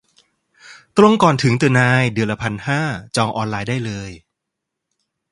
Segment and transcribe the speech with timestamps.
[0.97, 2.81] ตรงก่อนถึงเดอะไนน์ เดือนละพันห้า
[3.15, 4.11] จองออนไลน์ได้เลย